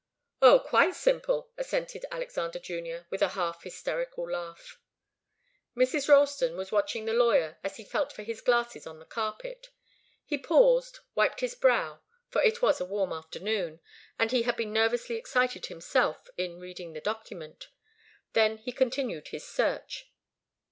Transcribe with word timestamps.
"Oh, 0.41 0.57
quite 0.59 0.95
simple!" 0.95 1.51
assented 1.59 2.05
Alexander 2.09 2.57
Junior, 2.57 3.05
with 3.11 3.21
a 3.21 3.27
half 3.37 3.61
hysterical 3.61 4.27
laugh. 4.27 4.79
Mrs. 5.77 6.09
Ralston 6.09 6.57
was 6.57 6.71
watching 6.71 7.05
the 7.05 7.13
lawyer 7.13 7.59
as 7.63 7.75
he 7.77 7.83
felt 7.83 8.11
for 8.11 8.23
his 8.23 8.41
glasses 8.41 8.87
on 8.87 8.97
the 8.97 9.05
carpet. 9.05 9.69
He 10.25 10.39
paused, 10.39 11.01
wiped 11.13 11.41
his 11.41 11.53
brow 11.53 12.01
for 12.29 12.41
it 12.41 12.63
was 12.63 12.81
a 12.81 12.85
warm 12.85 13.13
afternoon, 13.13 13.79
and 14.17 14.31
he 14.31 14.41
had 14.41 14.55
been 14.57 14.73
nervously 14.73 15.17
excited 15.17 15.67
himself 15.67 16.29
in 16.35 16.59
reading 16.59 16.93
the 16.93 16.99
document. 17.01 17.67
Then 18.33 18.57
he 18.57 18.71
continued 18.71 19.27
his 19.27 19.45
search. 19.47 20.09